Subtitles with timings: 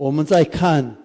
[0.00, 0.96] 我们在看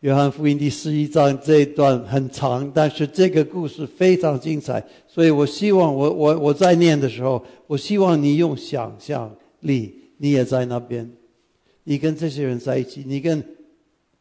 [0.00, 11.10] 约翰福音第十一章这一段很长，但是这个故事非常精彩，所以我希望我我我在念的时候，我希望你用想象力，你也在那边，
[11.84, 13.42] 你跟这些人在一起，你跟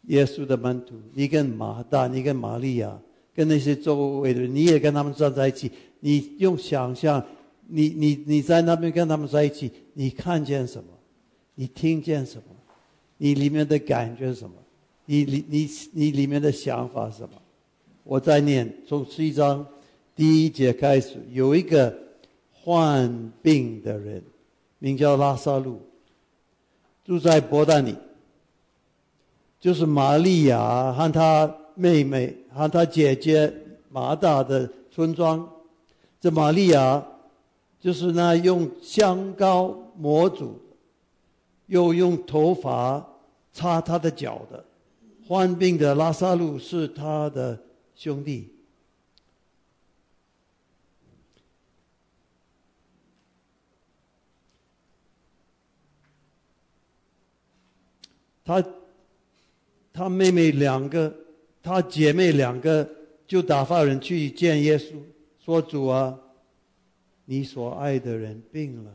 [0.04, 2.97] 耶稣的门徒，你跟马大，你跟玛利亚，
[3.36, 5.70] 跟那些周围的人，你也跟他们站在一起，
[6.00, 7.21] 你用想象，
[7.68, 10.88] 你你你在那边跟他们在一起，你看见什么？
[11.55, 12.43] 你听见什么？
[13.24, 14.54] 你里面的感觉是什么？
[15.05, 17.41] 你里你你里面的想法是什么？
[18.04, 19.66] 我在念从十一章
[20.14, 21.98] 第一节开始，有一个
[22.52, 24.22] 患病的人，
[24.78, 25.81] 名叫拉萨路，
[27.05, 27.95] 住在伯大尼，
[29.58, 33.53] 就是玛利亚和她妹妹和她姐姐
[33.90, 35.50] 马大的村庄。
[36.20, 37.02] 这玛利亚
[37.80, 40.59] 就是那用香膏模主，
[41.67, 43.12] 又用头发。
[43.53, 44.66] 擦他的脚的，
[45.27, 47.64] 患病的拉萨路是他的
[47.95, 48.50] 兄弟。
[58.44, 58.61] 他，
[59.94, 61.16] 他妹妹两个，
[61.61, 62.89] 他姐妹两个
[63.28, 64.95] 就打发人去见耶稣，
[65.39, 66.19] 说：“主啊，
[67.25, 68.91] 你所爱的人病了。”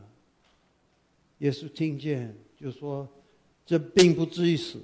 [1.39, 3.07] 耶稣听见就说。
[3.69, 4.79] 这并不至于死，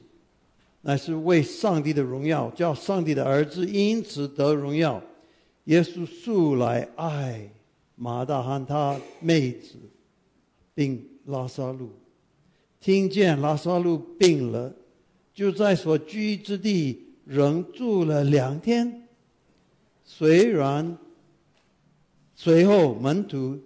[0.81, 5.02] 乃是为上帝的荣耀，叫上帝的儿子因此得荣耀。
[5.64, 7.50] 耶稣素来爱
[7.95, 9.73] 马大和他妹子，
[10.75, 11.89] 并拉萨路，
[12.80, 14.72] 听见拉萨路病了，
[15.33, 19.08] 就在所居之地仍住了两天。
[20.03, 20.95] 虽然
[22.36, 23.59] 随后门徒，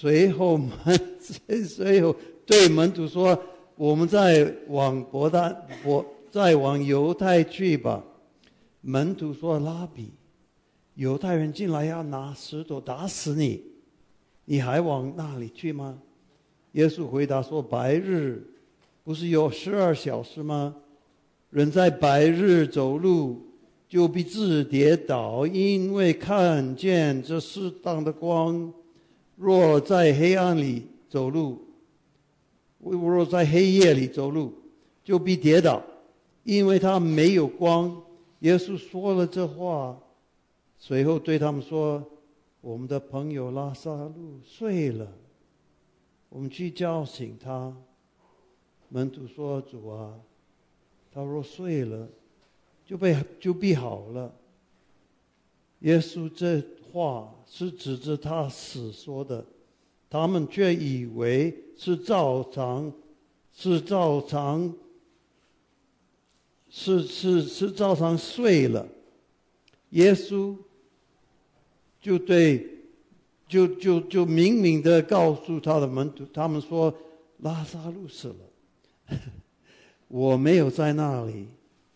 [0.00, 0.70] 随后门
[1.66, 2.14] 随后。
[2.46, 3.36] 对门徒说
[3.74, 5.54] ：“我们再往伯大
[5.84, 8.02] 我再往犹太去吧。”
[8.80, 10.12] 门徒说：“拉比，
[10.94, 13.60] 犹太人进来要拿石头打死你，
[14.44, 15.98] 你还往那里去吗？”
[16.72, 18.46] 耶稣回答说：“白日
[19.02, 20.76] 不是有十二小时吗？
[21.50, 23.42] 人在白日走路
[23.88, 28.72] 就必自跌倒，因为看见这适当的光；
[29.38, 31.64] 若在黑暗里走路。”
[32.80, 34.54] 若在黑夜里走路，
[35.02, 35.82] 就必跌倒，
[36.44, 38.00] 因为他没有光。
[38.38, 39.98] 耶稣说了这话，
[40.78, 42.02] 随后对他们说
[42.62, 45.12] ：“我们的朋友拉萨路睡了，
[46.28, 47.76] 我们去叫醒他。”
[48.88, 50.14] 门徒说：“主啊，
[51.12, 52.08] 他若睡了，
[52.86, 54.32] 就被就必好了。”
[55.80, 56.62] 耶稣这
[56.92, 59.44] 话是指着他死说的。
[60.10, 62.90] 他们却以为是照常，
[63.54, 64.74] 是照常，
[66.70, 68.88] 是是是照常睡了。
[69.90, 70.56] 耶稣
[72.00, 72.66] 就对，
[73.46, 76.94] 就就就明明的告诉他的门徒，他们说
[77.40, 79.18] 拉萨路死了，
[80.08, 81.48] 我没有在那里，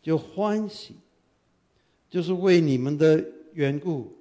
[0.02, 0.96] 就欢喜，
[2.10, 4.12] 就是为你们的缘故，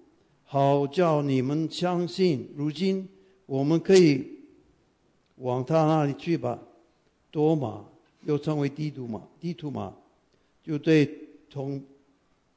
[0.44, 2.50] 好叫你们相信。
[2.56, 3.08] 如今。
[3.48, 4.26] 我们可以
[5.36, 6.58] 往他那里去吧。
[7.30, 7.84] 多马
[8.24, 9.94] 又称为地图马，地图马
[10.64, 11.06] 就对
[11.50, 11.84] 同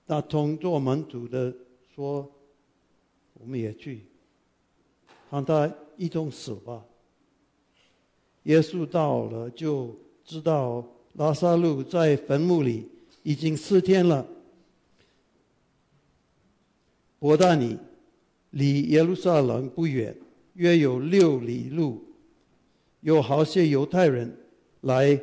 [0.06, 1.52] 那同做门徒的
[1.92, 2.30] 说
[3.34, 4.02] ：“我们也去，
[5.32, 6.84] 让他一同死吧。”
[8.44, 12.88] 耶稣到了，就知道拉萨路在坟墓里
[13.24, 14.24] 已经四天了。
[17.24, 17.74] 伯大尼
[18.50, 20.14] 离耶路撒冷不远。
[20.56, 22.04] 约有六里路，
[23.00, 24.30] 有好些犹太人
[24.82, 25.18] 来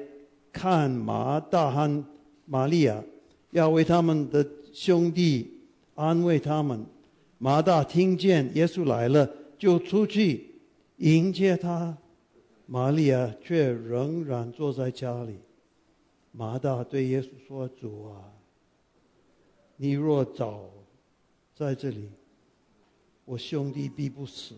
[0.51, 2.03] 看马大和
[2.45, 3.03] 玛利亚，
[3.51, 5.59] 要为他们的兄弟
[5.93, 6.83] 安慰他们。
[7.37, 9.29] 马大听见耶稣来了，
[9.59, 10.55] 就出去
[10.97, 11.95] 迎接他；
[12.65, 15.35] 玛利亚却仍然坐在家里。
[16.31, 18.33] 马大对耶稣说：“主啊，
[19.77, 20.67] 你若早
[21.61, 22.09] 在这里，
[23.23, 24.55] 我兄弟必不死。”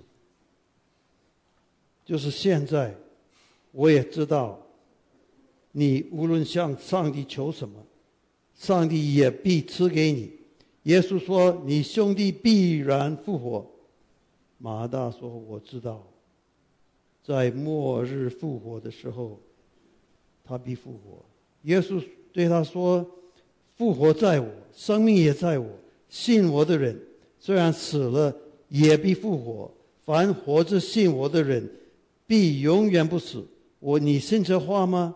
[2.05, 2.95] 就是现在，
[3.71, 4.57] 我也知道，
[5.73, 7.85] 你无论向上帝求什么，
[8.55, 10.31] 上帝也必赐给你。
[10.83, 13.69] 耶稣说：“你兄弟必然复活。”
[14.57, 16.05] 马大说：“我知道，
[17.21, 19.39] 在末日复活的时候，
[20.43, 21.23] 他必复活。”
[21.63, 22.01] 耶稣
[22.31, 23.05] 对他说
[23.77, 25.69] ：“复活在我，生命也在我。
[26.13, 26.95] 信我的人，
[27.39, 28.35] 虽然死了，
[28.69, 29.71] 也必复活。
[30.05, 31.67] 凡活着信我的人。”
[32.25, 33.45] 必永远不死。
[33.79, 35.15] 我，你信这话吗？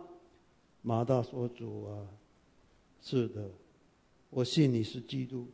[0.81, 2.03] 马大说：“主啊，
[3.01, 3.49] 是的，
[4.29, 5.47] 我信你是基督，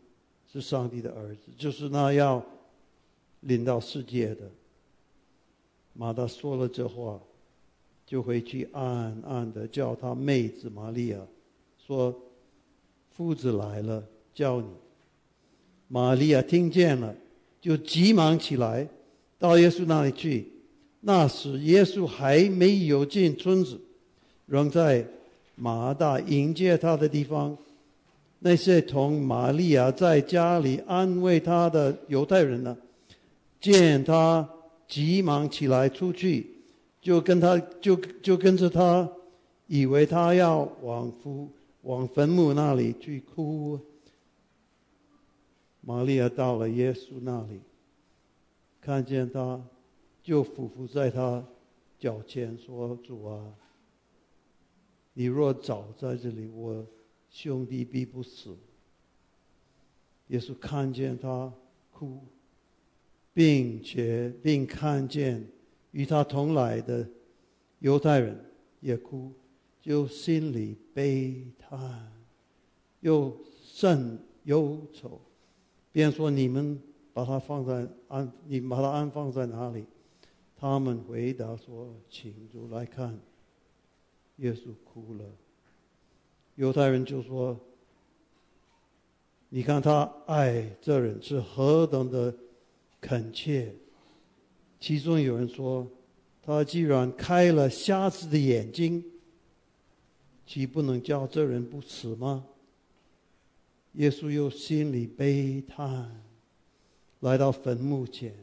[0.51, 2.44] 是上帝的儿子，就是那要
[3.42, 4.50] 领到世界的。”
[5.94, 7.22] 马大说了这话，
[8.06, 11.19] 就回去暗暗的叫他妹子玛利亚，
[11.86, 12.13] 说
[13.16, 14.04] ：“夫子来了，
[14.34, 14.68] 叫你。”
[15.88, 17.16] 玛利亚听见了，
[17.62, 18.88] 就急忙起来，
[19.38, 20.48] 到耶稣那里去。
[21.02, 23.80] 那时耶稣还没有进村子，
[24.46, 25.06] 仍在
[25.56, 27.58] 马大迎接他的地方。
[28.40, 32.76] 那些同玛利亚在家里安慰他的犹太人呢，
[33.62, 34.48] 见他
[34.88, 36.48] 急忙起来出去，
[37.02, 39.10] 就跟他就就跟着他，
[39.68, 41.50] 以为他要往夫
[41.84, 43.80] 往坟墓那里去哭。
[45.86, 47.60] 玛利亚到了耶稣那里，
[48.80, 49.62] 看见他，
[50.24, 51.46] 就俯伏在他
[52.00, 53.54] 脚前说：“主啊，
[55.14, 56.86] 你若早在这里，我
[57.30, 58.56] 兄弟必不死。”
[60.28, 61.54] 耶稣看见他
[61.92, 62.22] 哭，
[63.34, 65.46] 并且并看见
[65.92, 67.06] 与他同来的
[67.80, 68.40] 犹太人
[68.80, 69.34] 也哭，
[69.82, 72.10] 就心里悲叹，
[73.02, 75.20] 又甚忧愁。
[75.94, 76.78] 便说：“你们
[77.13, 79.86] 把它放在安，你把它安放在哪里？”
[80.60, 83.18] 他们回答说：“请主来看。”
[84.38, 85.24] 耶稣哭了。
[86.56, 87.57] 犹太人就说
[89.50, 92.34] ：“你看他爱这人是何等的
[93.00, 93.74] 恳切。”
[94.80, 95.88] 其中有人说
[96.42, 99.04] ：“他既然开了瞎子的眼睛，
[100.46, 102.46] 岂不能叫这人不死吗？”
[103.94, 106.24] 耶稣又心里悲叹，
[107.19, 108.34] 来到坟墓前，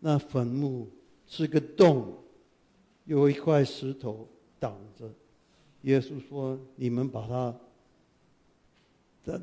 [0.00, 0.88] 那坟墓
[1.26, 2.14] 是个洞，
[3.04, 4.28] 有一块石头
[4.58, 5.08] 挡着。
[5.82, 7.54] 耶稣说：“你们把它。”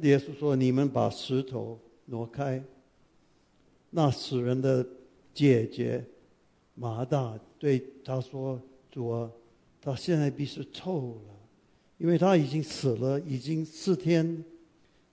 [0.02, 2.62] 耶稣说：“你们把石头挪开。”
[3.92, 4.86] 那死人的
[5.34, 6.04] 姐姐
[6.74, 8.62] 马大对他说
[8.92, 9.32] ：“主啊，
[9.80, 11.40] 他现在必是臭了，
[11.98, 14.44] 因为他已经死了，已经四天。”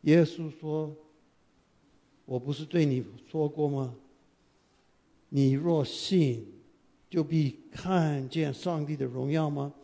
[0.03, 0.95] 耶稣说
[2.25, 3.95] ：“我不是对你说过吗？
[5.29, 6.47] 你若信，
[7.09, 9.75] 就必看见上帝的荣耀吗？”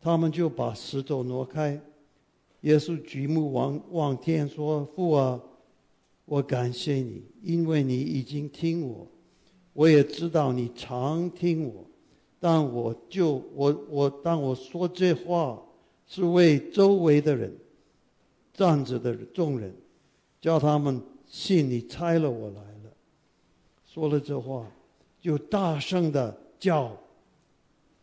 [0.00, 1.80] 他们就把石头挪开。
[2.62, 5.40] 耶稣举目望望天，说：“父啊，
[6.24, 9.06] 我感谢你，因为你已经听我。
[9.72, 11.84] 我也知道你常听我，
[12.40, 15.62] 但我就我我当我说这话，
[16.06, 17.56] 是为周围的人。”
[18.56, 19.72] 站着的众人，
[20.40, 22.92] 叫他们信你差了我来了。
[23.84, 24.66] 说了这话，
[25.20, 26.96] 就大声的叫，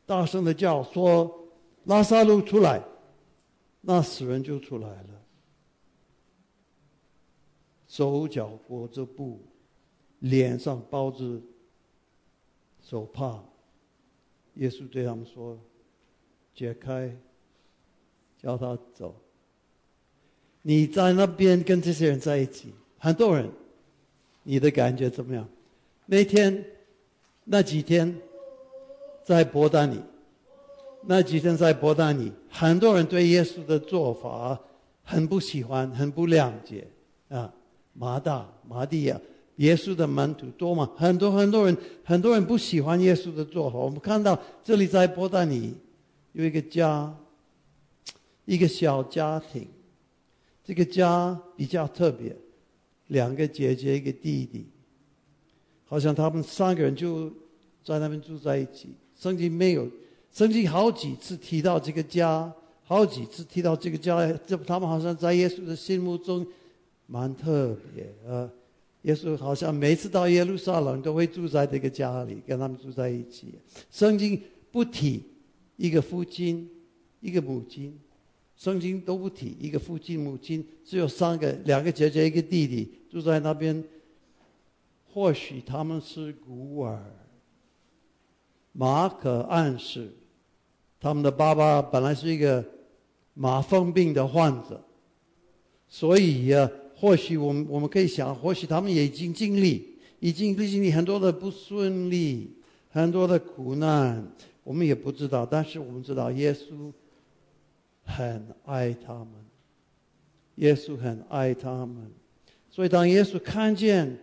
[0.06, 1.50] 大声的叫说
[1.86, 2.84] ：“拉萨路出来！”
[3.82, 5.22] 那死人就出来了，
[7.88, 9.42] 手脚裹着布，
[10.20, 11.42] 脸上包着
[12.80, 13.44] 手帕。
[14.54, 15.60] 耶稣对他们说
[16.54, 17.18] ：“解开，
[18.38, 19.16] 叫他走。”
[20.64, 23.50] 你在那边跟这些人在一起，很多人，
[24.44, 25.48] 你的感觉怎么样？
[26.06, 26.66] 那天，
[27.44, 28.16] 那几天，
[29.26, 30.00] 在伯达尼，
[31.06, 34.58] 那几天在伯达尼，很多人对耶稣的做法
[35.04, 36.88] 很不喜欢，很不谅解
[37.28, 37.54] 啊。
[37.94, 39.20] 马大、马蒂亚，
[39.58, 40.90] 耶稣的门徒多嘛？
[40.96, 43.78] 很多很多人，很多人不喜欢耶稣的做法。
[43.78, 45.76] 我们看到这里在伯达尼
[46.32, 47.14] 有一个家，
[48.46, 49.68] 一个小家庭。
[50.64, 52.36] 这个家比较特别，
[53.08, 54.66] 两个姐姐一个弟弟，
[55.86, 57.30] 好像他们三个人就
[57.84, 58.90] 在那边住在一起。
[59.20, 59.88] 圣经没有，
[60.32, 62.52] 圣经好几次提到这个家，
[62.84, 66.46] 好几次提到这个家，这他们好像在耶稣的心目中
[67.08, 68.50] 蛮特别啊。
[69.02, 73.54] 耶稣好像每次到耶路撒冷都会住在这个家里，跟他们住在一起。
[73.92, 74.42] 圣经
[74.72, 75.22] 不提
[75.76, 76.70] 一个父亲，
[77.20, 78.00] 一个母亲。
[78.56, 83.84] 圣经都不提一个父亲母亲，只有三个，两个姐姐一个弟弟住在那边。
[85.12, 87.04] 或许他们是孤儿。
[88.72, 90.12] 马可暗示，
[91.00, 92.64] 他们的爸爸本来是一个
[93.36, 94.82] 麻风病的患者，
[95.88, 102.56] 所以呀，或许我们我们可以想，或许他们也已经经历，已经经历很多的不顺利，
[102.90, 104.26] 很多的苦难，
[104.64, 105.46] 我们也不知道。
[105.46, 106.92] 但是我们知道耶稣。
[108.04, 109.28] 很爱他们，
[110.56, 112.12] 耶稣很爱他们，
[112.70, 114.18] 所以当耶稣看见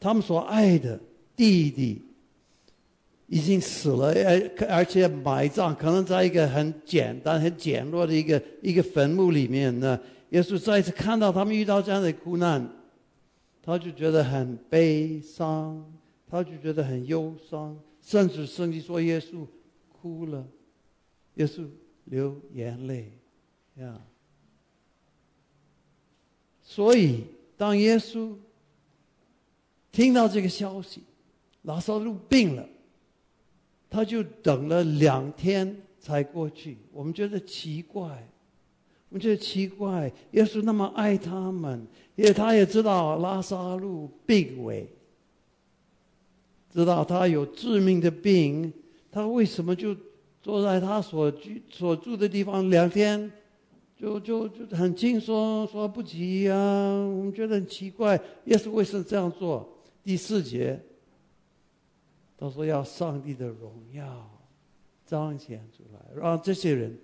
[0.00, 0.98] 他们所爱的
[1.34, 2.02] 弟弟
[3.26, 9.98] 已经死了，而而且埋葬，可能在一个很简单、很简陋的一个一个坟墓里面呢。
[10.30, 12.68] 耶稣再次看到他们遇到这样的苦难，
[13.62, 15.84] 他就觉得很悲伤，
[16.28, 19.46] 他就觉得很忧伤，甚至圣经说耶稣
[19.88, 20.44] 哭了，
[21.34, 21.64] 耶稣
[22.06, 23.12] 流眼泪，
[23.78, 24.00] 呀。
[26.62, 27.24] 所以
[27.56, 28.34] 当耶稣
[29.92, 31.02] 听到这个消息，
[31.62, 32.68] 拉萨路病了。
[33.88, 38.28] 他就等了两天才过去，我们觉得奇怪，
[39.08, 40.12] 我们觉得奇怪。
[40.32, 44.86] 耶稣那么爱他们，因为他也知道拉萨路病危，
[46.68, 48.70] 知道他有致命的病，
[49.10, 49.96] 他为什么就
[50.42, 53.30] 坐在他所居所住的地方两天，
[53.98, 56.58] 就就就很轻松，说不急啊？
[57.06, 59.66] 我们觉得很奇怪，耶稣为什么这样做？
[60.04, 60.80] 第四节。
[62.38, 64.30] 他说：“要上帝的荣耀
[65.06, 66.94] 彰显出来，让这些人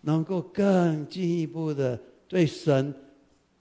[0.00, 2.94] 能够更进一步的对神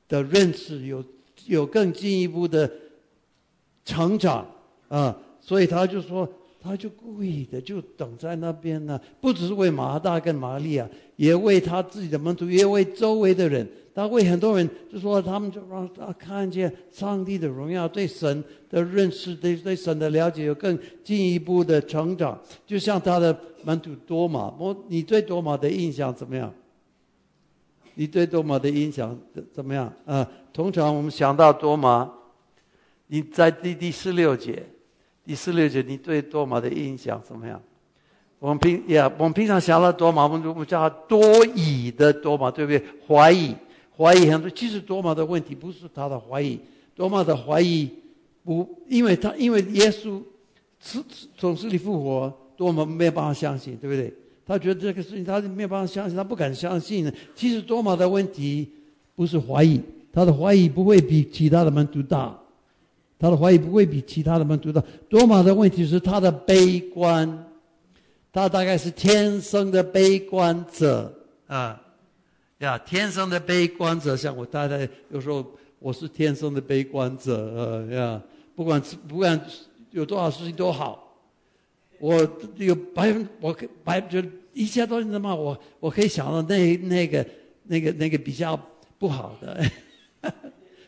[0.08, 1.04] 的认识有
[1.48, 2.72] 有更进一步的
[3.84, 4.50] 成长
[4.88, 5.22] 啊！
[5.42, 6.26] 所以他就说，
[6.68, 22.40] 他就故意的就等在那边呢，不只是为马大跟玛利亚，也为他自己的门徒，也为周围的人。”他为很多人就说，他们就让他看见上帝的荣耀，对神的认识，对对神的了解有更进一步的成长。
[22.64, 26.54] 就像他的门徒多马，我你对多马的印象怎么样？
[27.96, 29.20] 你对多马的印象
[29.52, 29.92] 怎么样？
[30.06, 32.08] 啊，通常我们想到多马，
[33.08, 34.64] 你在第第十六节，
[35.28, 37.62] 第十六节你对多马的印象怎么样？
[38.40, 42.82] 我们平呀，我们平常想到多马，我们我们叫他多疑的多马，对不对？
[43.06, 43.54] 怀疑。
[43.98, 46.58] 怀疑很多，其实多玛的问题不是他的怀疑，
[46.96, 47.90] 多玛的怀疑
[48.46, 50.22] 不，因为他因为耶稣
[50.80, 51.04] 是
[51.38, 54.14] 从死里复活，多玛没有办法相信，对不对？
[54.46, 57.12] 他觉得这个事情他没有办法相信，他不敢相信。
[57.36, 58.72] 其实多玛的问题
[59.14, 59.82] 不是怀疑，
[60.14, 62.40] 他的怀疑不会比其他的门徒大，
[63.20, 64.84] 他的怀疑不会比其他的门徒大。
[65.10, 67.46] 多玛的问题是他的悲观，
[68.32, 71.14] 他大概是天生的悲观者
[71.48, 71.82] 啊。
[72.60, 75.46] 呀，天生的悲观者，像我太太有时候，
[75.78, 78.22] 我是天生的悲观者，呃呀，
[78.56, 79.40] 不管不管
[79.92, 81.16] 有多少事情都好，
[82.00, 82.16] 我
[82.56, 87.24] 有百分，我百就一切都是什么，我我可以想到那那个
[87.62, 88.60] 那个那个比较
[88.98, 89.64] 不好的，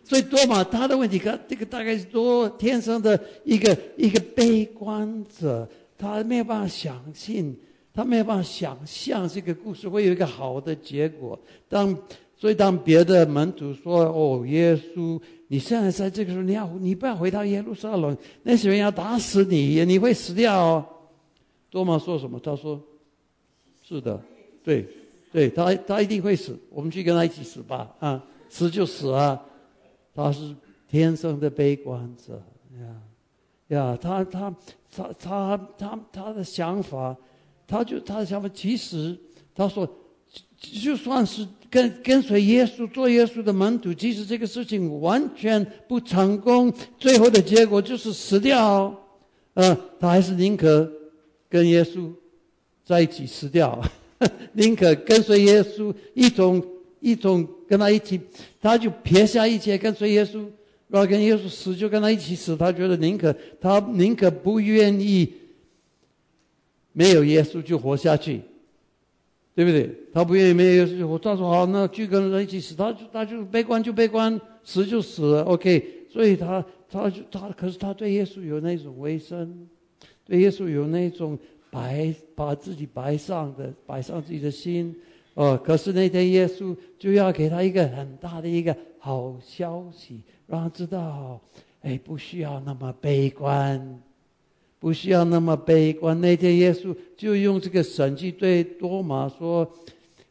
[0.09, 7.55] 所以多嘛，他的问题，跟这个大概是多天生的一个一个悲观者，他没有办法相信。
[7.91, 11.37] 他没有办法想象这个故事会有一个好的结果。
[11.67, 11.93] 当
[12.37, 20.83] 所以当别的门徒说：“哦，耶稣，你现在在这个时候，你要你不要回到耶路撒冷，那些人要打死你，你会死掉。”。”
[21.69, 22.39] 多玛说什么？
[22.39, 22.81] 他说
[23.85, 24.21] ：“是的，
[24.63, 24.87] 对，
[25.33, 26.57] 对他他一定会死。
[26.69, 29.43] 我们去跟他一起死吧，啊，死就死啊。
[30.23, 30.55] 他是
[30.89, 32.41] 天生的悲观者
[32.79, 34.55] 呀呀，他他
[34.91, 37.15] 他他他他的想法。”
[37.71, 39.15] 他就他的想法，其实
[39.53, 39.87] 他说，
[40.57, 48.91] 就算是跟跟随耶稣做耶稣的门徒，即使这个事情完全不成功，最后的结果就是死掉，
[49.53, 50.91] 呃，他还是宁可
[51.47, 52.11] 跟耶稣
[52.83, 53.79] 在一起死掉，
[54.53, 56.59] 宁可跟随耶稣一同
[56.99, 58.19] 一同跟他一起，
[58.61, 60.45] 他就撇下一切跟随耶稣，
[60.87, 65.33] 然后跟耶稣死就跟他一起死，他觉得宁可他宁可不愿意。
[66.91, 68.41] 没有耶稣就活下去，
[69.55, 69.89] 对不对？
[70.11, 71.17] 他不愿意没有耶稣就活。
[71.19, 72.75] 他说好，那就跟人一起死。
[72.75, 75.43] 他就他就悲观就悲观，死就死了。
[75.43, 79.67] OK，所以他他就他，可是他对耶稣有那种威生，
[80.25, 81.37] 对耶稣有那种
[81.69, 84.93] 白把自己白上的摆上自己的心。
[85.39, 91.39] 哦，可是那天耶稣就要给他一个很大的一个好消息，让他知道，
[91.81, 94.01] 哎，不需要那么悲观。
[94.79, 96.19] 不需要那么悲观。
[96.19, 99.69] 那天耶稣就用这个神迹对多马说：“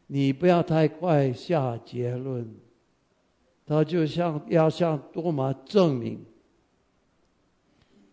[0.08, 2.46] 你不要太快下结论。”
[3.66, 6.18] 他就像要向多马证明，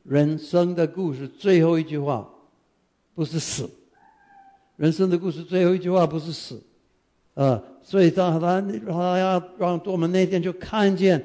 [0.03, 2.29] 人生的故事最后一句话
[3.13, 3.69] 不是死。
[4.77, 6.61] 人生的故事最后一句话不是死，
[7.35, 7.61] 呃！
[7.83, 8.59] 所以当他
[8.91, 11.23] 他要让多马那天就看见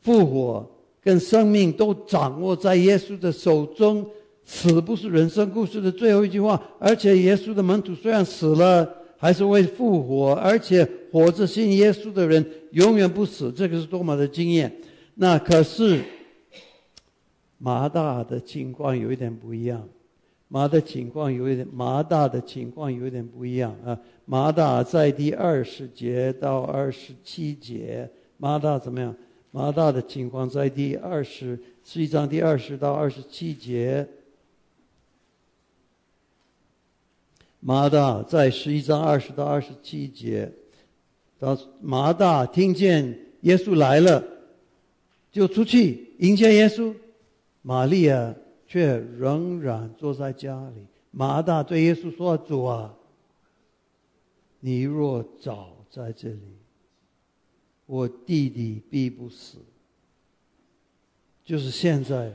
[0.00, 0.66] 复活
[1.02, 4.04] 跟生命都掌握在耶稣的手中。
[4.50, 8.88] 死不是人生故事的最后一句话，而且耶稣的门徒虽然死了，
[9.18, 14.74] 还是会复活，而且活着信耶稣的人永远不死，这个是多么的经验。
[15.16, 16.00] 那可是
[17.58, 19.86] 马大的情况有一点不一样，
[20.48, 23.98] 马的情况有一点，马大的情况有点不一样啊。
[24.24, 29.14] 马大在第二十节到二十七节，马大怎么样？
[29.50, 34.08] 马大的情况在第二十十一章第二十到二十七节。
[37.60, 40.50] 马大在十一章二十到二十七节，
[41.38, 44.24] 到马大听见耶稣来了，
[45.30, 46.94] 就出去迎接耶稣。
[47.60, 48.34] 玛利亚。
[48.68, 50.86] 却仍然坐在家里。
[51.10, 52.94] 马大对耶稣说：“主啊，
[54.60, 56.58] 你若早在这里，
[57.86, 59.56] 我弟弟必不死。
[61.44, 62.30] 就是现在，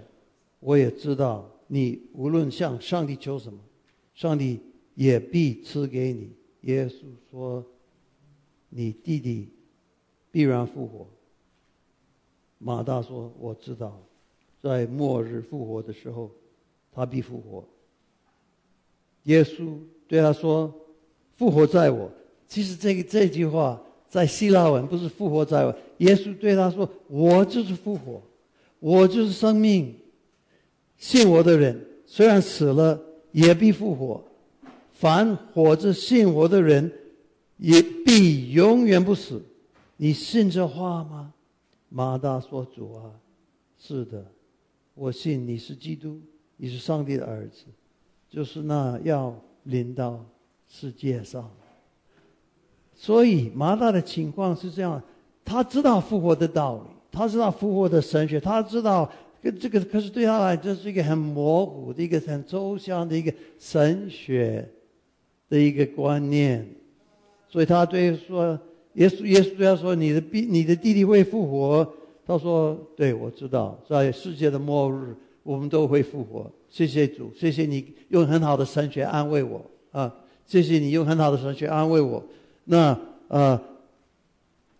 [0.59, 3.59] 我也知道你无论向上帝求什么，
[4.15, 4.59] 上帝
[4.95, 7.63] 也必赐给你。”耶稣说
[8.69, 9.49] ：“你弟弟
[10.31, 11.07] 必然复活。”
[12.57, 14.01] 马大说：“我知道。”
[14.63, 16.31] 在末日复活的时候，
[16.93, 17.61] 他必复活。
[19.23, 19.77] 耶稣
[20.07, 20.73] 对他说
[21.35, 22.09] ：“复活在我。”
[22.47, 25.75] 其实这个这句话在希腊文不是“复活在我”。
[25.99, 28.21] 耶稣对他说：“我就是复活，
[28.79, 29.93] 我就是生命。
[30.97, 32.97] 信我的人，虽然死了，
[33.33, 34.23] 也必复活；
[34.93, 36.89] 凡活着信我的人，
[37.57, 39.43] 也必永远不死。
[39.97, 41.33] 你信这话吗？”
[41.89, 43.11] 马大说：“主啊，
[43.77, 44.25] 是的。”
[44.95, 46.21] 我信你是基督，
[46.57, 47.65] 你是上帝的儿子，
[48.29, 50.23] 就是那要临到
[50.67, 51.49] 世界上。
[52.93, 55.01] 所以马大的情况是这样：
[55.43, 59.11] 他知道复活的道理，他知道复活的神学，他知道
[59.59, 64.69] 这个可是对他来这是一个很模糊的一个很抽象的一个神学
[65.49, 66.67] 的一个观念。
[67.49, 68.57] 所以他对说
[68.93, 71.93] 耶稣，耶稣对他说：“你的弟，你的弟弟会复活。”
[72.25, 75.13] 他说：“对，我知道，在世界的末日，
[75.43, 76.49] 我们都会复活。
[76.69, 79.61] 谢谢主，谢谢你用很好的神学安慰我
[79.91, 80.11] 啊！
[80.45, 82.23] 谢谢你用很好的神学安慰我。
[82.63, 83.59] 那呃，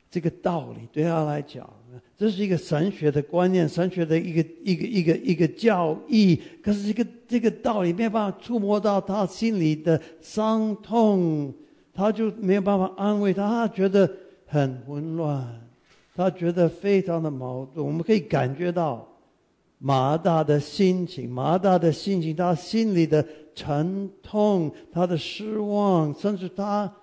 [0.10, 1.70] 这个道理对他来讲，
[2.18, 6.39] 这是一个神学的观念，神学的一个一个一个一个教义。
[6.63, 11.54] 可是这个这个道理没有办法触摸到他心里的伤痛，
[11.94, 14.10] 他就没有办法安慰他，他觉得
[14.46, 15.60] 很混乱。”
[16.15, 19.08] 他觉得非常的矛盾，我们可以感觉到
[19.80, 26.93] 马大的心情，马大的心情，他心里的沉痛，他的失望，甚至他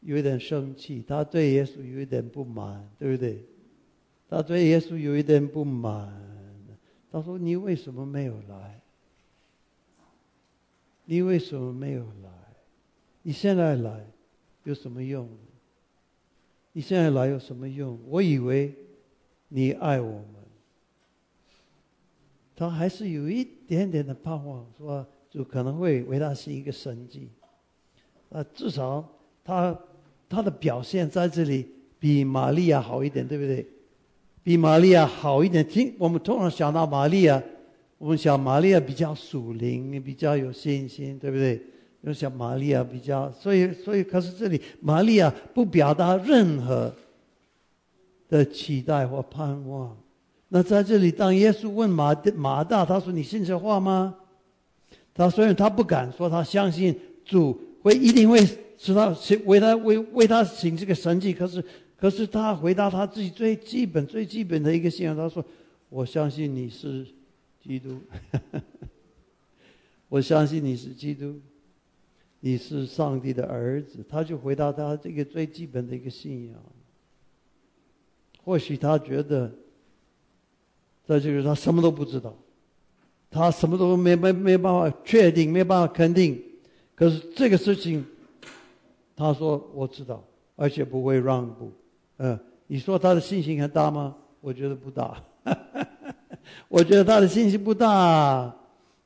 [0.00, 3.44] 有点生气，他对耶稣有一点不满，对不对？
[4.28, 6.10] 他对耶稣有一点不满，
[7.10, 8.80] 他说：“你为什么没有来？
[11.04, 12.30] 你为什么没有来？
[13.22, 14.06] 你现在来
[14.64, 15.28] 有什么用？”
[16.72, 17.98] 你现在来有什么用？
[18.08, 18.74] 我以为
[19.48, 20.34] 你爱我们，
[22.56, 27.28] 他还是有一点点的盼望，说就可能会为他是一个神迹。
[28.30, 29.06] 啊，至少
[29.44, 29.78] 他
[30.28, 33.66] 他的表现在这里比玛利亚好一点，对不对？
[34.42, 35.66] 比玛利亚好一点。
[35.66, 37.42] 听我们通常想到玛利亚，
[37.98, 41.62] 我们想玛利亚比较属灵，比较有信心，对不对？
[42.04, 46.92] 就像玛利亚比较，所以所以可是这里玛利亚不表达任何
[48.28, 49.96] 的期待或盼望。
[50.48, 54.14] 那在这里，当耶稣问马马大，他说：“你信这话吗？”
[55.14, 58.44] 他虽然他不敢说他相信主会一定会
[58.76, 61.64] 使他为他为为他行这个神迹，可是
[61.96, 65.44] 可是他回答他自己最基本最基本的一个信仰，他说
[65.88, 67.06] ：“我相信你是
[67.62, 68.00] 基督，
[70.10, 71.38] 我相信你是基督。”
[72.44, 76.56] 你是上帝的儿子，他就回答他这个最基本的一个信仰。
[78.44, 79.48] 或许他觉得，
[81.06, 82.36] 在这个他什么都不知道，
[83.30, 86.42] 他什么都没没没办法确定，没办法肯定。
[86.96, 88.04] 可是这个事情，
[89.14, 90.24] 他说我知道，
[90.56, 91.70] 而且不会让步。
[92.16, 94.16] 嗯，你说他的信心很大吗？
[94.40, 95.22] 我觉得不大。
[96.66, 98.52] 我觉得他的信心不大。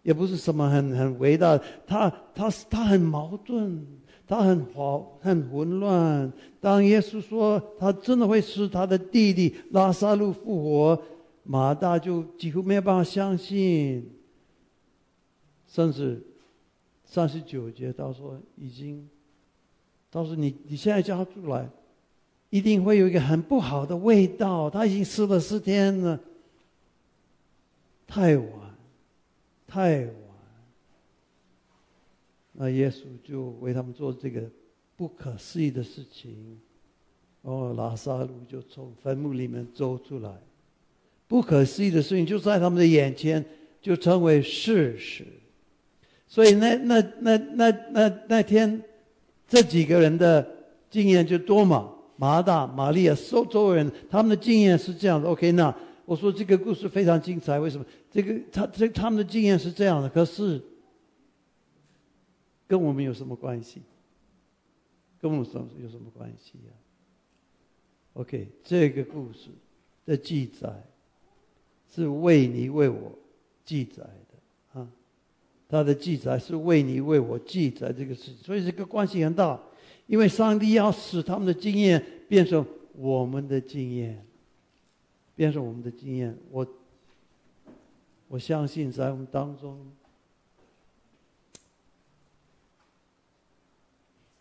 [0.06, 3.84] 也不是什么很很伟大，他他他很矛盾，
[4.24, 6.32] 他很慌很混乱。
[6.60, 11.02] 当耶稣说他真的会使他的弟弟拉萨路复活，
[11.42, 14.08] 马大就几乎没有办法相信。
[15.66, 16.22] 甚至
[17.04, 19.08] 三十九节他说已经，
[20.12, 21.68] 他说你你现在叫他出来，
[22.50, 24.70] 一定会有一个很不好的味道。
[24.70, 26.20] 他已经死了四天了，
[28.06, 28.65] 太晚。
[29.66, 30.14] 太晚，
[32.52, 34.42] 那耶稣就为他们做这个
[34.96, 36.58] 不可思议的事情。
[37.42, 40.30] 哦，拉萨路就从坟墓里面走出来，
[41.28, 43.44] 不可思议的事情就在他们的眼前，
[43.80, 45.24] 就成为事实。
[46.26, 48.82] 所以那那那那那那天，
[49.46, 50.44] 这几个人的
[50.90, 51.92] 经验就多嘛？
[52.16, 55.28] 马大、玛利亚、所周人，他们的经验是这样的。
[55.28, 55.72] OK，那
[56.06, 57.84] 我说这个故事非常精彩，为什么？
[58.10, 60.62] 这个他这他们的经验是这样的，可是
[62.66, 63.82] 跟我们有什么关系？
[65.20, 66.72] 跟我们什有什么关系呀
[68.12, 69.48] ？OK，这个故事
[70.04, 70.68] 的记载
[71.92, 73.18] 是为你为我
[73.64, 74.88] 记载的啊，
[75.68, 79.60] 他的记载是为你为我记载这个事情，所以这个关系很大。
[80.06, 84.24] 因为上帝要使他们的经验变成我们的经验，
[85.36, 86.36] 变成我们的经验。
[86.50, 86.66] 我
[88.26, 89.78] 我相信在我们当中，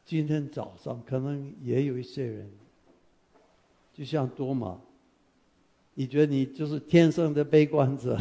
[0.03, 2.49] 今天早上可能也有一些人，
[3.93, 4.79] 就像多玛，
[5.93, 8.17] 你觉得你就是天生的悲观者，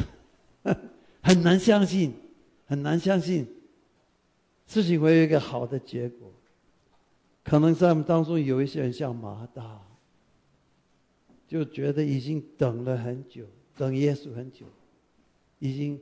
[1.22, 2.12] 很难相信，
[2.66, 3.46] 很难相信
[4.66, 6.30] 事情会有一个好的结果。
[7.42, 9.80] 可能在我们当中有一些人像马大，
[11.54, 14.66] 就觉得已经等了很久，等耶稣很久，
[15.60, 16.00] 已经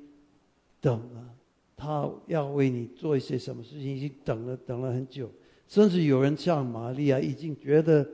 [0.80, 1.36] 等了，
[1.76, 5.30] 他要为你做一些什么事情，已经等了等了很久，
[5.68, 8.08] 甚至有人像玛利亚，已经觉得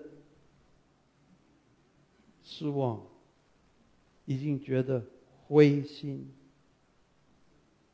[2.42, 3.06] 失望，
[4.24, 5.00] 已经觉得
[5.46, 6.28] 灰心，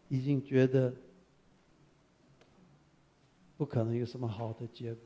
[0.09, 0.91] 已经觉得
[3.59, 5.03] 不可能有什么好的结果。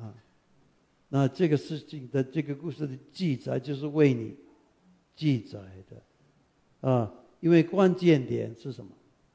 [0.00, 0.14] 啊，
[1.10, 4.36] 那这个事情的这个故事的记载就是为你
[5.16, 8.90] 记载的，啊，因为关键点是什么？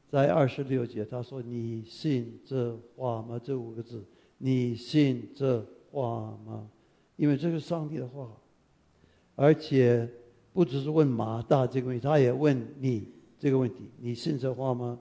[0.07, 4.05] 在二十六节，他说：“你信这话吗？”这五个字
[4.37, 6.69] ，“你信这话吗？”
[7.17, 8.29] 因为这是上帝的话，
[9.33, 10.07] 而且
[10.53, 13.07] 不只是问马大这个问题，他也问你
[13.39, 14.99] 这个问题：“你信这话吗？”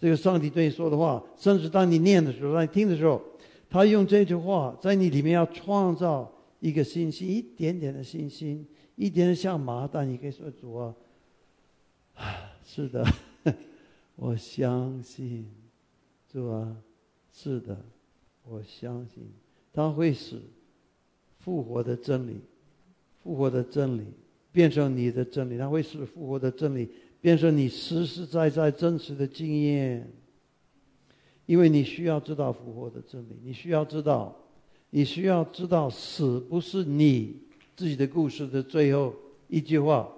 [0.00, 3.20] 这个上帝对你说的话，甚至当你念的时候，当你听的时候。
[3.74, 10.04] 他用这句话在你里面要创造一个信心，一点点的信心，一点点像麻袋。
[10.04, 10.94] 你可以说主啊，
[12.64, 13.04] 是的，
[14.14, 15.50] 我相信，
[16.32, 16.76] 主啊，
[17.32, 17.76] 是的，
[18.44, 19.28] 我相信，
[19.72, 20.40] 他会使
[21.40, 22.40] 复活的真理，
[23.24, 24.04] 复活的真理
[24.52, 26.88] 变成你的真理，他会使复活的真理
[27.20, 30.08] 变成你实实在在真实的经验。
[31.46, 34.34] 因为你需要知道复活的真理，你需要知道，
[34.88, 37.36] 你需要知道死不是你
[37.76, 39.14] 自己的故事的最后
[39.48, 40.08] 一句话。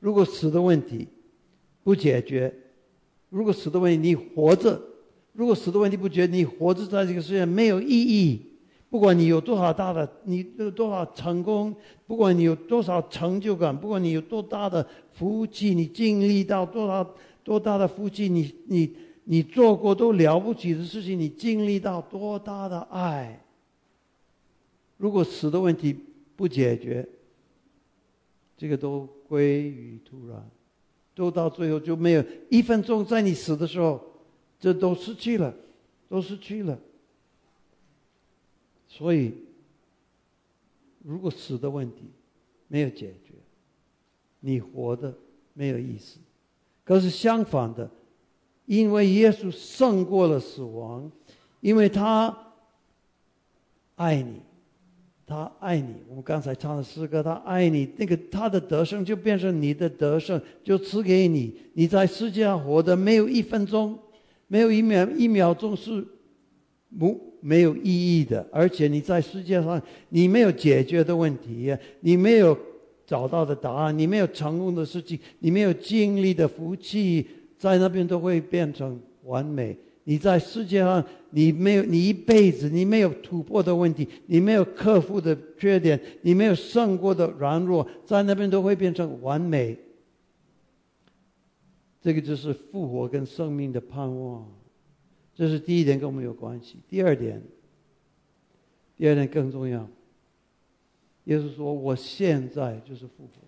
[0.00, 1.06] 如果死的问题
[1.84, 2.52] 不解决，
[3.30, 4.80] 如果死的问题你活着，
[5.32, 8.40] 如果死的问题不解决，你活着在这个世界没有意义。
[8.90, 11.72] 不管你有多少大的，你有多少成功，
[12.08, 17.08] 不管你有多少成就感，不管你有多大的福气，你经历到多少
[17.44, 18.96] 多大的福气，你你。
[19.26, 23.42] 你做过都了不起的事情，你经历到多大的爱？
[24.98, 25.96] 如果死的问题
[26.36, 27.08] 不解决，
[28.56, 30.46] 这个都归于突然，
[31.14, 33.98] 都到最后就没有一分钟在你死的时候，
[34.60, 35.54] 这都失去了，
[36.08, 36.78] 都失去了。
[38.86, 39.32] 所以，
[41.02, 42.04] 如果死的问题
[42.68, 43.32] 没有解决，
[44.40, 45.14] 你活的
[45.54, 46.18] 没有意思。
[46.84, 47.90] 可是相反的。
[48.66, 51.10] 因为耶稣胜过了死亡，
[51.60, 52.34] 因为他
[53.96, 54.40] 爱你，
[55.26, 55.94] 他爱你。
[56.08, 61.54] 我们刚才唱的诗歌，他爱你，那个他的得胜就变成你的得胜，就赐给你。
[61.74, 63.98] 你在世界上活的没有一分钟，
[64.46, 66.02] 没有一秒一秒钟是
[66.98, 68.46] 不没有意义的。
[68.50, 72.56] 而且你在世界上，你没有解决的问题，你没有
[73.06, 77.26] 找到的答案，你没有成功的事情，你没有经历的福气。
[77.58, 79.76] 在那边都会变成完美。
[80.06, 89.78] 你在世界上，你没有，你一辈子你没有突破的问题，你没有克服的缺点，你没有胜过的软弱，在那边都会变成完美。
[92.02, 94.46] 这个就是复活跟生命的盼望。
[95.34, 96.76] 这是第一点，跟我们有关系。
[96.86, 97.42] 第二点，
[98.98, 99.88] 第二点更重要。
[101.24, 103.40] 耶稣说：“我现在就是复活，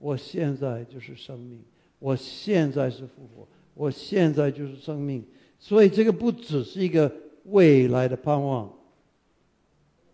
[0.00, 1.62] 我现在就是生命。”
[2.00, 5.22] 我现在是复活，我现在就是生命，
[5.58, 7.12] 所以这个不只是一个
[7.44, 8.72] 未来的盼望，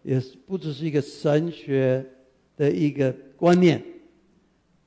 [0.03, 2.05] 也不只是一个神学
[2.57, 3.81] 的一个观念。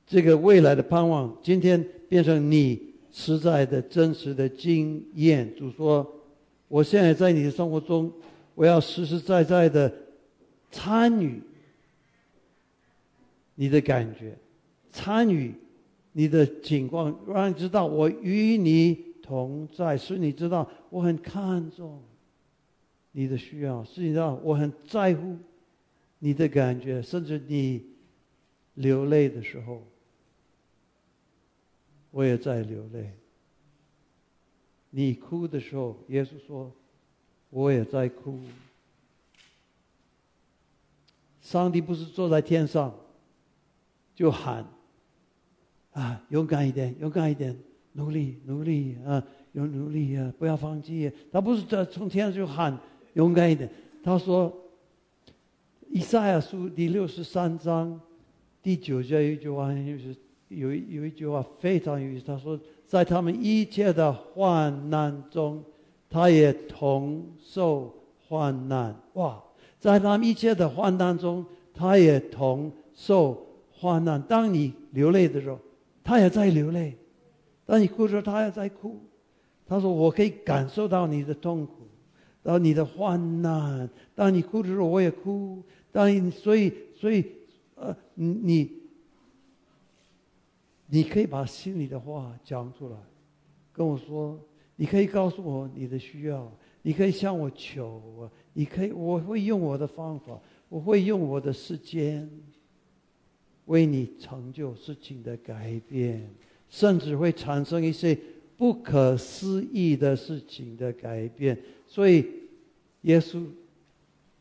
[0.06, 5.50] 这个未来的盼望，今天变成你实在的真实的经验。
[5.56, 6.06] 主说
[6.68, 8.12] ：“我现在在你的生活中，
[8.54, 9.90] 我要实实在在的
[10.70, 11.40] 参与
[13.54, 14.36] 你的感觉，
[14.92, 15.54] 参与。”
[16.12, 22.02] 你的情况让你知道，我与你同在，使你知道我很看重
[23.12, 25.36] 你的需要，使你知道我很在乎
[26.18, 27.84] 你的感觉，甚至你
[28.74, 29.86] 流泪的时候，
[32.10, 33.12] 我也在流泪。
[34.90, 36.72] 你哭的时候，耶稣说，
[37.50, 38.40] 我也在哭。
[41.40, 42.92] 上帝不是坐在天上，
[44.14, 44.66] 就喊，
[45.92, 47.56] 啊，勇敢一点，勇敢一点，
[47.92, 49.22] 努力，努力啊，
[49.52, 51.10] 有努力啊，不要放弃。
[51.32, 52.78] 他不是在从天上就喊，
[53.14, 53.68] 勇敢一点。
[54.02, 54.52] 他说，
[55.88, 58.00] 以赛亚书第六十三章
[58.62, 60.16] 第九节有一句话，就是
[60.48, 62.24] 有有一句话非常有意思。
[62.26, 65.62] 他说，在他们一切的患难中，
[66.08, 67.92] 他也同受
[68.28, 68.94] 患难。
[69.14, 69.42] 哇！
[69.78, 74.20] 在他们一切的患难中，他也同受患难。
[74.20, 75.58] 当你流泪的时候，
[76.10, 76.92] 他也在流泪；
[77.64, 79.00] 当你哭的时候，他也在哭。
[79.64, 81.86] 他说：“我可以感受到你的痛苦，
[82.42, 83.88] 然后你的患难。
[84.12, 85.62] 当你哭的时候，我也哭。
[85.92, 87.24] 当你所以所以
[87.76, 88.72] 呃，你
[90.88, 92.96] 你可以把心里的话讲出来，
[93.72, 94.36] 跟我说。
[94.74, 96.50] 你可以告诉我你的需要，
[96.82, 100.36] 你可以向我求啊。”你可以，我会用我的方法，
[100.68, 102.28] 我会用我的时间，
[103.66, 106.28] 为你成就事情的改变，
[106.68, 108.16] 甚至会产生一些
[108.56, 111.58] 不可思议的事情的改变。
[111.86, 112.26] 所以，
[113.02, 113.44] 耶稣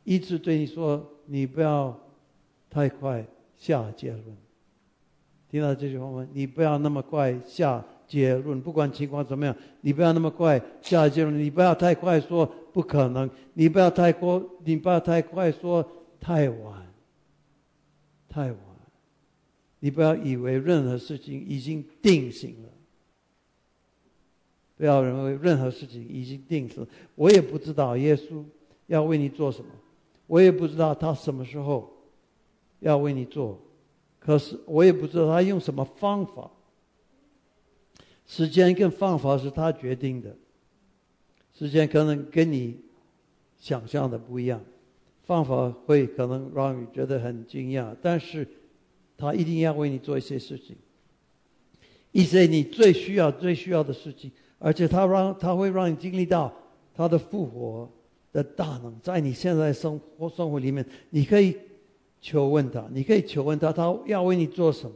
[0.03, 1.97] 一直对你说：“你不要
[2.69, 3.25] 太快
[3.57, 4.25] 下结论。”
[5.49, 6.27] 听到这句话吗？
[6.33, 7.85] 你不要那么快下。
[8.09, 15.87] 结论，不管情况怎么样，你不要那么快下结论，你不要太快说不可能，你不要太过，你不要太快说
[16.19, 16.91] 太晚，
[18.27, 18.59] 太晚，
[19.79, 22.69] 你不要以为任何事情已经定型了，
[24.77, 26.87] 不要认为任何事情已经定死。
[27.15, 28.43] 我也不知道耶稣
[28.87, 29.71] 要为你做什么，
[30.27, 31.91] 我也不知道他什么时候
[32.79, 33.59] 要为你做，
[34.19, 36.51] 可是我也不知道他用什么方法。
[38.25, 40.35] 时间跟方法是他决定的，
[41.53, 42.79] 时间可能跟你
[43.57, 44.61] 想象的不一样，
[45.23, 48.47] 方法会可能让你觉得很惊讶，但是
[49.19, 50.75] 他一定要为你做一些事情，
[52.13, 56.51] 一些你最需要、最需要的事情，而且他让他会让你经历到
[56.95, 57.91] 他的复活
[58.31, 61.57] 的大能，在你现在生活生活里面，你可以
[62.21, 64.95] 求问他，你可以求问他，他要为你做什么。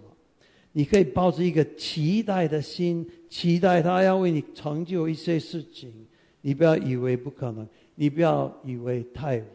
[0.75, 5.93] 你可以抱着一个期待的心，期待他要为你成就一些事情。
[6.41, 9.45] 你不要以为不可能，你不要以为太晚。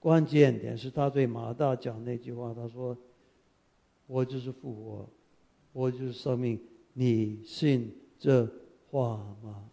[0.00, 2.96] 关键点是他对马大讲那句话，他说
[4.06, 5.08] ：“我就是复活，
[5.72, 6.58] 我就是生命。
[6.92, 8.48] 你信这
[8.90, 9.64] 话吗？”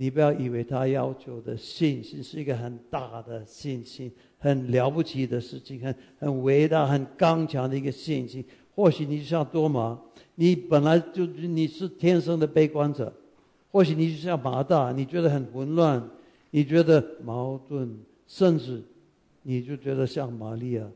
[0.00, 8.44] 你不要以为他要求的信心是一个很大的信心，很了不起的事情，很很伟大、很刚强的一个信心。
[8.76, 10.00] 或许你就像多马，
[10.36, 13.12] 你本来就你是天生的悲观者；
[13.72, 16.08] 或许你就像马大，你觉得很混乱，
[16.52, 18.80] 你觉得矛盾，甚至
[19.42, 20.88] 你就觉得像玛利亚，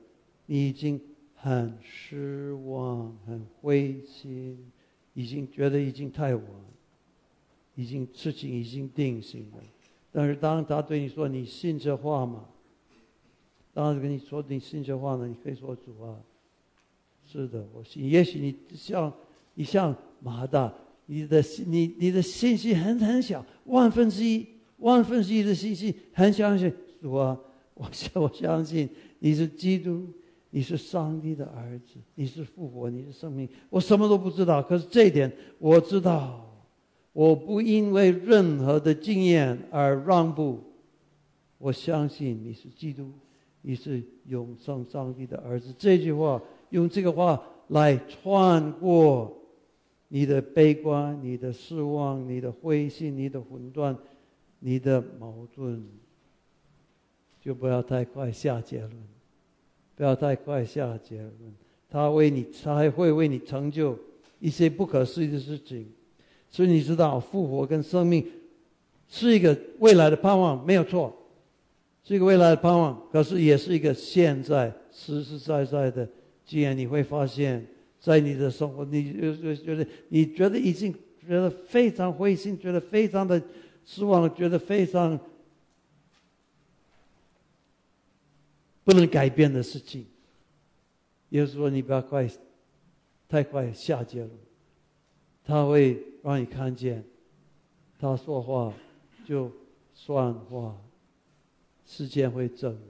[0.46, 1.00] 你已经
[1.42, 4.56] 很失望、很灰心，
[5.12, 6.44] 已经觉得已经太晚，
[7.74, 9.56] 已经事情已经定型了。
[10.12, 12.44] 但是当他对你说：“你信这话吗？”
[13.74, 16.16] 当他跟你说：“你信这话呢？”你可以说：“主啊。”
[17.26, 18.08] 是的，我信。
[18.08, 19.12] 也许你像
[19.54, 20.72] 你像马大，
[21.06, 27.36] 你的你你的信息很很小，万分之一，万分之一的信息很相信主啊
[27.74, 30.06] 我，我我相信你是基督，
[30.52, 33.48] 你是上帝的儿子，你是复活，你是生命。
[33.68, 36.48] 我什么都不知道，可是这一点我知道，
[37.12, 40.62] 我不因为任何的经验而让步。
[41.58, 43.10] 我相信你是基督，
[43.62, 45.74] 你是永生上帝的儿子。
[45.76, 46.40] 这句话。
[46.72, 47.38] 用这个话
[47.68, 49.30] 来穿过
[50.08, 53.94] 你的悲观、你的失望、你的灰心、你的混乱、
[54.58, 55.86] 你的矛盾，
[57.38, 58.92] 就不要太快下结论，
[60.02, 61.32] 不要太快下结论。
[61.88, 63.96] 他为你，他还会为你成就
[64.40, 65.86] 一些不可思议的事情。
[66.50, 68.26] 所以你知道，复活跟生命
[69.08, 71.16] 是一个未来的盼望，没有错，
[72.02, 73.00] 是一个未来的盼望。
[73.12, 76.08] 可是也是一个现在实实在在的。
[76.44, 77.64] 既然你会发现，
[78.00, 80.92] 在你的生活，你就就觉得你觉得已经
[81.24, 83.40] 觉得非常灰心，觉得非常的
[83.84, 85.16] 失望，觉得非常
[88.84, 90.06] 不能改变的事情，
[91.28, 92.28] 也就是说你不要快，
[93.28, 94.30] 太快下结论，
[95.44, 97.04] 他会让你看见，
[97.98, 98.74] 他说话
[99.24, 99.50] 就
[99.94, 100.76] 算话，
[101.86, 102.82] 事件会证明。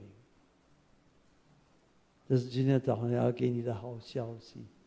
[2.27, 4.65] 这是今天早上要给你的好消息。